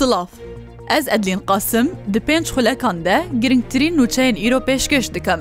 [0.00, 0.26] Silav.
[0.98, 5.40] Ez Edlin Qasim di pênc xulekan de giringtirîn nûçeyên îro pêşkeş dikim.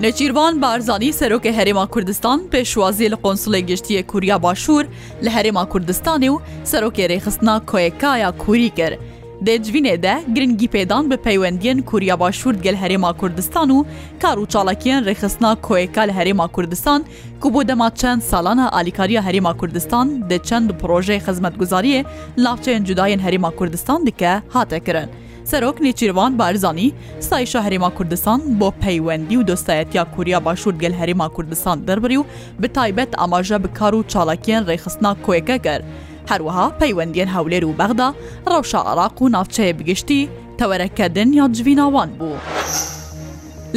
[0.00, 4.86] Neçîrvan Barzanî serokê Herêma Kurdistan pêşwazî li konsulê giştiye Kuriya Başûr
[5.24, 8.98] li Herêma Kurdistanê û serokê rêxistina koyekaya Kurî kir
[9.42, 13.84] Dêcivînê de giringî pêdan bi peywendiyên Kurya Başûr gel Herêma Kurdistan û
[14.22, 17.04] kar û çalakiyên rêxistina koyeka li Herêma Kurdistan
[17.40, 22.04] ku bo dema çend salana alîkariya Herêma Kurdistan de çend projeyê xizmetguzariyê
[22.38, 25.08] lafçeyên cudayên Herêma Kurdistan dike hate kirin.
[25.44, 31.86] Serok Nêçîrvan Barzanî sayşa Herêma Kurdistan bo peywendî û dostayetiya Kurya Başûr gel Herêma Kurdistan
[31.88, 32.24] derbirî û
[32.58, 35.82] bi taybet amaje bi kar û çalakiyên rêxistina koyeka ger.
[36.30, 38.08] هەروەها پەیوەندیان هەولێر و بەغدا
[38.50, 40.22] ڕەوشە عراق و ناوچەیە بگشتی
[40.58, 42.36] تەوەرەکەدن یا جویناوان بوو.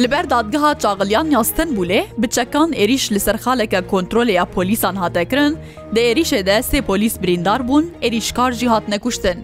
[0.02, 5.52] لەبەر دادگەها چاغلیان یاستن بولێ بچەکان ئێریش لەسەر خالێکە کۆنتترۆلیا پۆلیسان هاتەکردن
[5.94, 9.38] دە ئێریشێدە سێ پۆلیس بریندار بوون ئێریشکارژی هات نەکوشتن.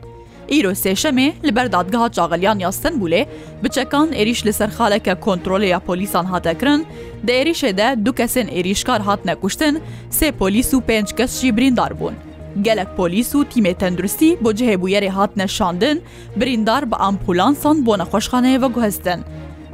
[0.53, 3.23] ئیرۆ سێشەمێ لەبەر دادگەها چاغلیان یاستن بولێ
[3.63, 6.81] بچەکان ئێریش لەسەر خالێکە کۆنتترۆلیا پۆلیسان هاتەکردن
[7.27, 9.75] دە ئێریشێدە دوو کەسێن ئێریشکار هات نەکوشتن
[10.19, 12.17] سێ پۆلیس و پێنج کەسشی بریندار بوون.
[12.63, 16.03] gelek polîs û tîmê tenduristî bo cihêbûyerê hatine şandin,
[16.37, 19.21] birîndar bi ampulansan bona xweşxaneye ve guhestin.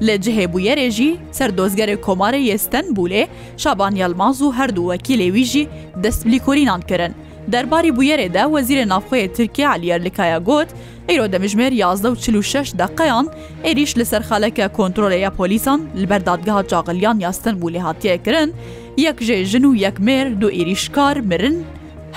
[0.02, 3.26] Li cihêbûyerê jî serdozgerê komarê Yestenbûlê,
[3.56, 5.68] Şaban Yelmaz û her du wekîlê wî jî
[6.04, 7.14] destbilîkorînan kirin.
[7.52, 10.68] Derbarî bûyerê de wezîrê navxuyê Tirkiye Aliyer Likaya got,
[11.08, 13.26] îro demijmêr yazda û çil û şeş deqeyan
[13.64, 18.54] êriş li ser xaleke kontrolya polîsan li ber dadgeha çaxiliyan Yastenbûlê hatiye kirin,
[18.98, 21.64] yek jê jin û yek mêr du êrîşkar mirin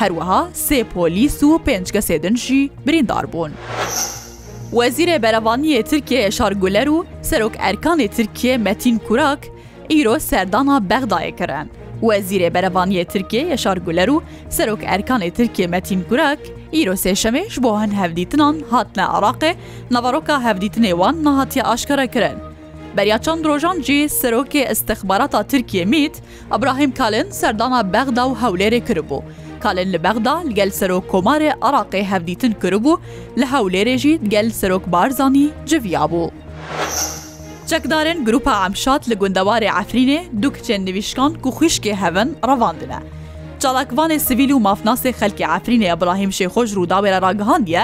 [0.01, 3.51] هەروەها سێ پۆلیس و پێنج کەسێ دنشی بریندار بوون.
[4.77, 9.41] وەزیرە بەرەوانیە ترکیە شارگولەر و سەرۆک ئەرکانی ترکیە مەتین کوراک
[9.91, 11.65] ئیرۆ سەردانا بەغدایە کردن.
[12.07, 14.17] وەزیرە بەرەوانیە ترکیە یەشارگولەر و
[14.57, 16.39] سەرۆک ئەرکانی ترکیە مەتین کوراک
[16.75, 19.51] ئیرۆ سێشەمێش بۆ هەن هەفدیتنان هاتنە عراقێ
[19.93, 22.37] نەڤڕۆکە هەفدیتنێوان نەهاتیە ئاشکەرەکردن.
[22.95, 26.15] بەریا چەند ڕۆژان جێ سەرۆکێ ئەستەخباراتا ترکیە میت
[26.51, 29.21] ئەبراهیم کالن سەردانا بەغدا و هەولێرێ کردبوو.
[29.63, 32.99] کالێن لە بەغدا گەل سەرۆک کۆمارێ عراقی هەفدیتن کردبوو
[33.39, 36.29] لە هەولێرێژی گەل سەرۆک بارزانانی جویا بوو.
[37.69, 42.99] چەکدارن گروپە ئەمشات لە گوندەوارێ ئەفرینێ دوو کچێن نوویشکان و خوشکێ هەون ڕەواندنە.
[43.61, 47.83] چالاکوانێ سیویل و مافناسی خەلکی ئەفرینێ بڵاهیم شێخۆش ڕووداوێرە ڕگەهاندیە،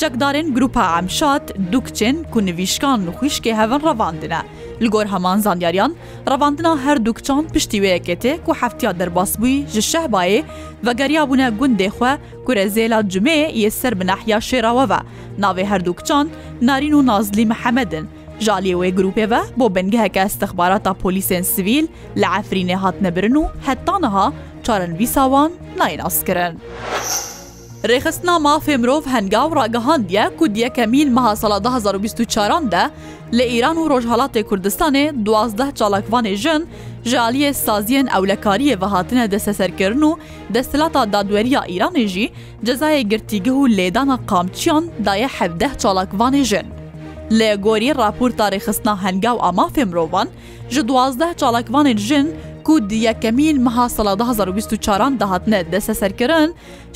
[0.00, 4.40] چەکدارن گروپە ئەمشات دوو کچێن کو نوویشکان و خوشکێ هەون ڕەواندنە.
[4.80, 5.94] Li gor heman zandyariyan
[6.30, 10.42] revandina her dukçan piştî wêyeketê ku heftiya derbas bûî ji şehbayê
[10.86, 15.00] vegeriya bûne gundê xwe ku rezêla cumeyê yê ser bi nehiya şêrawe ve
[15.40, 16.28] navê her dukçan
[16.62, 18.08] narîn û nazlî mehemedin.
[18.40, 21.86] Jaliyê wê grupê ve bo bingeheke estixbarata polîsên sivîl
[22.16, 26.58] li efrînê hat nebirin û heta niha çarenvîsa wan naynaskirin.
[27.90, 32.90] Rêxistina mafê mirov hengav ragihandiye ku diyekemîn meha sala 2024 de
[33.38, 36.62] لە ئیران و ڕۆژهڵاتی کوردستانێ دوازده چالاکوانی ژن
[37.10, 40.12] ژالیە سازیەن ئەولەکاریە بەهاتنە دەسەسەرکردن و
[40.54, 42.32] دەسلاتا دادوەریە ئیرانێژی
[42.66, 46.66] جەزایە گرتیگە و لێدانە قامچیان دایە حەبدە چالاکوانی ژن.
[47.38, 50.28] لێ گۆری راپور تاریخستنا هەنگاو ئامافێ مرۆڤان
[50.74, 52.26] ji دوازده چالاکوانên jin
[52.74, 56.48] کورد یەکەمین مەها سەڵا 1940 داهاتنە دەسە سەرکردن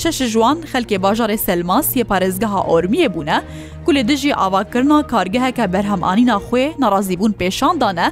[0.02, 3.38] شەش جوان خەلکێ باژارێ سەلماس یە پارێزگەها ئۆرمیە بوونە
[3.84, 8.06] کو لە دژی ئاواکردنا کارگەهەکە بەرهەمانی ناخوێ ناڕازیبوون پێشاندانە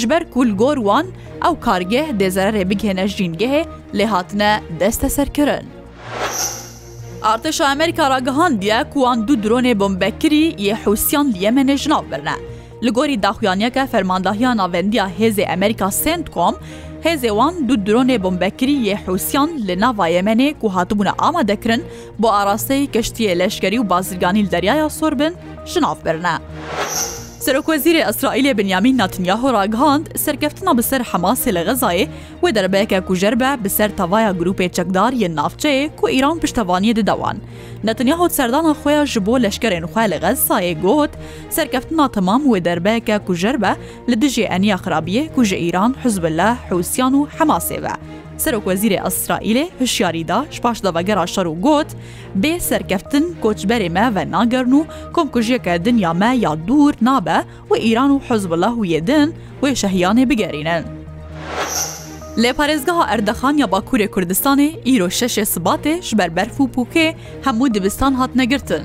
[0.00, 1.06] ژبەر کولگۆر وان
[1.44, 3.62] ئەو کارگەه دێزەرێ بگێنە ژینگەهێ
[3.98, 4.50] لێ هاتنە
[4.80, 5.64] دەستە سەرکردن.
[7.24, 12.36] ئارتشا ئەمریکا ڕگەهاندیە کوان دوو درۆنێ بمبەکری یە حوسیان یەمەێ ژناو برنە.
[12.86, 16.54] li gorî daxuyaniyeke fermandahiya navvendiya hêzê Amerika Sentcom
[17.06, 21.82] هێزێ وان دوو درۆنێ بمبەکری یە حوسیان لە ناوا یەمەنێ و هاتبوونە ئامادەکرن
[22.20, 25.32] بۆ ئاراستەی کەشتیە لەشکری و بازرگانی دەریایە سۆر بن
[25.72, 26.34] شناف برنە.
[27.46, 32.04] سەرۆکۆزیری ئەسرائیلێ بنیامین ناتنیاهۆ ڕاگەاند سەرکەفتنا بەسەر حەماسی لە غەزایێ
[32.42, 37.36] و دەربەیەکە کوژەر بە بەسەر تەواە گروپێ چەکدار یەن نافچەیە کو ئیران پشتەوانیە دەداوان.
[37.86, 41.12] نەتنیاهۆ سەردانە خۆیان ji بۆ لەشکرێن خوای لە غەز سایە گوت
[41.56, 43.72] سەرکەفتنا تەمام وێ دەربەیەکە کوژەر بە
[44.10, 47.94] لە دژێ ئەنیا خراپیە کوژە ئیران حزب لە حوسیان و حەماسێ بە.
[48.42, 51.90] سەرۆکوەزیری ئەسرائیلێ هشیاریدا پاش دەڤگەرا شەر و گوت
[52.42, 54.80] بێ سەرکەفتن کۆچبەرێ me ve nagern û
[55.16, 57.38] komkujiyeke dinya me ya dûr nabe
[57.70, 59.28] wê îran û hezbollah hûyê din
[59.62, 60.82] wê şehiyanê bigerînin.
[62.42, 67.08] Lê parêzgeha Erdexan ya Bakurê Kurdistanê îro şeşê sibatê ji berberf û pûkê
[67.44, 68.82] hemû dibistan hat negirtin.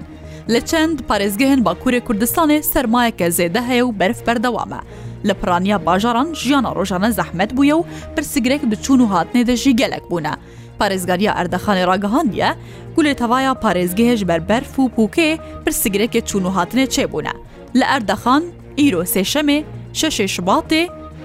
[0.54, 4.82] Li çend parêzgehên Bakurê Kurdistanê sermayeke zêde heye û berf berdewam me.
[5.28, 7.84] لە پرانیا باژاران ژیانە ڕۆژانە زەحمت بووە و
[8.18, 10.34] پرسیگرێک بچوون و هاتنێ دەژی گەلک بوونە.
[10.80, 12.50] پارێزگاریە ئەردەخانی ڕاگەهاندە
[12.96, 15.30] گولێ تەواە پارێزگەهێش بەربەرف و پوکێ
[15.66, 17.34] پرسیگرێکی چوون و هاتنێ چێبوونە.
[17.80, 18.44] لە ئەردەخان
[18.80, 19.60] ئیرۆ سێشەمێ
[20.00, 20.84] شەشێ شباتێ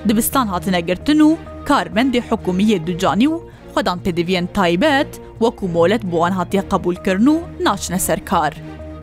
[0.08, 1.30] دبستان هاتنەگرتن و
[1.68, 3.34] کارمەندی حکومیە دوجانی و
[3.74, 5.10] خۆدان پێدەویێن تایبەت
[5.42, 8.52] وەکو مۆلەت بۆوان هااتێ قبولکردن و ناچنە سەرکار.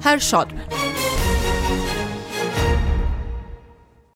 [0.06, 0.81] هەر شاد بن.